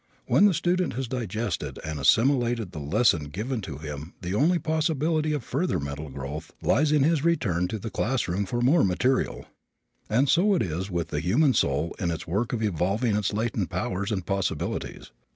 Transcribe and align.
When 0.25 0.45
the 0.47 0.53
student 0.55 0.93
has 0.93 1.07
digested 1.07 1.77
and 1.85 1.99
assimilated 1.99 2.71
the 2.71 2.79
lesson 2.79 3.25
given 3.25 3.61
to 3.61 3.77
him 3.77 4.15
the 4.21 4.33
only 4.33 4.57
possibility 4.57 5.31
of 5.31 5.43
further 5.43 5.79
mental 5.79 6.09
growth 6.09 6.51
lies 6.59 6.91
in 6.91 7.03
his 7.03 7.23
return 7.23 7.67
to 7.67 7.77
the 7.77 7.91
class 7.91 8.27
room 8.27 8.47
for 8.47 8.61
more 8.61 8.83
material. 8.83 9.45
And 10.09 10.27
so 10.27 10.55
it 10.55 10.63
is 10.63 10.89
with 10.89 11.09
the 11.09 11.19
human 11.19 11.53
soul 11.53 11.95
in 11.99 12.09
its 12.09 12.25
work 12.25 12.51
of 12.51 12.63
evolving 12.63 13.15
its 13.15 13.31
latent 13.31 13.69
powers 13.69 14.11
and 14.11 14.25
possibilities. 14.25 15.11